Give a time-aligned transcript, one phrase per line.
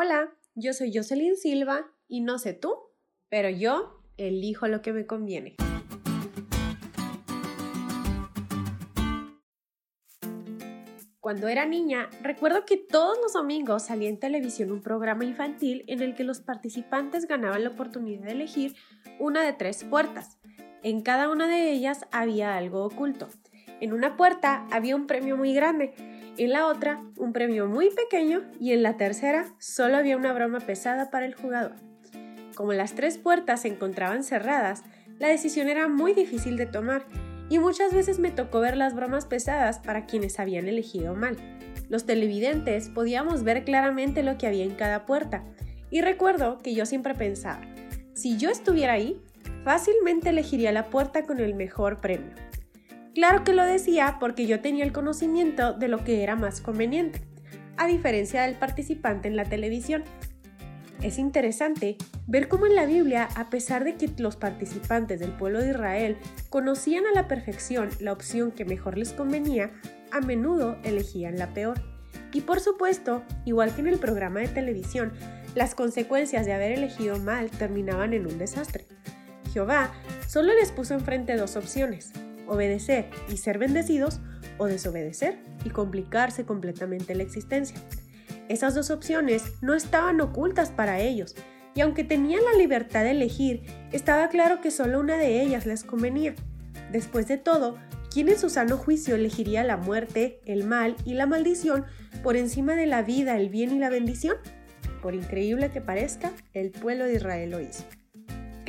[0.00, 2.72] Hola, yo soy Jocelyn Silva y no sé tú,
[3.28, 5.56] pero yo elijo lo que me conviene.
[11.18, 16.00] Cuando era niña, recuerdo que todos los domingos salía en televisión un programa infantil en
[16.00, 18.76] el que los participantes ganaban la oportunidad de elegir
[19.18, 20.38] una de tres puertas.
[20.84, 23.26] En cada una de ellas había algo oculto.
[23.80, 25.92] En una puerta había un premio muy grande,
[26.44, 30.60] en la otra un premio muy pequeño y en la tercera solo había una broma
[30.60, 31.74] pesada para el jugador.
[32.54, 34.82] Como las tres puertas se encontraban cerradas,
[35.18, 37.04] la decisión era muy difícil de tomar
[37.48, 41.36] y muchas veces me tocó ver las bromas pesadas para quienes habían elegido mal.
[41.88, 45.44] Los televidentes podíamos ver claramente lo que había en cada puerta
[45.90, 47.60] y recuerdo que yo siempre pensaba,
[48.14, 49.20] si yo estuviera ahí,
[49.64, 52.47] fácilmente elegiría la puerta con el mejor premio.
[53.14, 57.22] Claro que lo decía porque yo tenía el conocimiento de lo que era más conveniente,
[57.76, 60.04] a diferencia del participante en la televisión.
[61.02, 65.60] Es interesante ver cómo en la Biblia, a pesar de que los participantes del pueblo
[65.62, 66.16] de Israel
[66.50, 69.70] conocían a la perfección la opción que mejor les convenía,
[70.10, 71.80] a menudo elegían la peor.
[72.32, 75.12] Y por supuesto, igual que en el programa de televisión,
[75.54, 78.86] las consecuencias de haber elegido mal terminaban en un desastre.
[79.52, 79.92] Jehová
[80.26, 82.12] solo les puso enfrente dos opciones,
[82.48, 84.20] obedecer y ser bendecidos
[84.58, 87.76] o desobedecer y complicarse completamente la existencia.
[88.48, 91.36] Esas dos opciones no estaban ocultas para ellos,
[91.74, 95.84] y aunque tenían la libertad de elegir, estaba claro que solo una de ellas les
[95.84, 96.34] convenía.
[96.90, 97.78] Después de todo,
[98.10, 101.84] ¿quién en su sano juicio elegiría la muerte, el mal y la maldición
[102.22, 104.36] por encima de la vida, el bien y la bendición?
[105.02, 107.84] Por increíble que parezca, el pueblo de Israel lo hizo.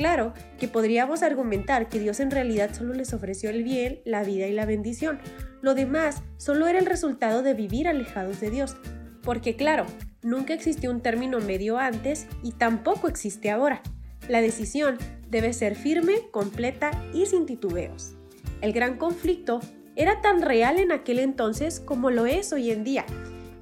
[0.00, 4.46] Claro que podríamos argumentar que Dios en realidad solo les ofreció el bien, la vida
[4.46, 5.18] y la bendición.
[5.60, 8.76] Lo demás solo era el resultado de vivir alejados de Dios.
[9.22, 9.84] Porque claro,
[10.22, 13.82] nunca existió un término medio antes y tampoco existe ahora.
[14.26, 14.96] La decisión
[15.28, 18.14] debe ser firme, completa y sin titubeos.
[18.62, 19.60] El gran conflicto
[19.96, 23.04] era tan real en aquel entonces como lo es hoy en día.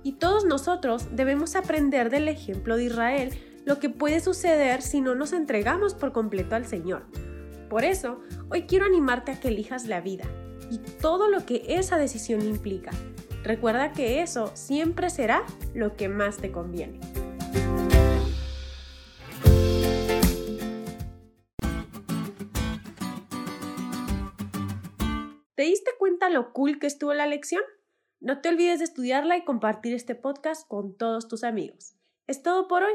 [0.05, 3.33] Y todos nosotros debemos aprender del ejemplo de Israel
[3.69, 7.05] lo que puede suceder si no nos entregamos por completo al Señor.
[7.69, 10.25] Por eso, hoy quiero animarte a que elijas la vida
[10.71, 12.93] y todo lo que esa decisión implica.
[13.43, 16.99] Recuerda que eso siempre será lo que más te conviene.
[25.55, 27.63] ¿Te diste cuenta lo cool que estuvo la lección?
[28.19, 31.97] No te olvides de estudiarla y compartir este podcast con todos tus amigos.
[32.27, 32.95] Es todo por hoy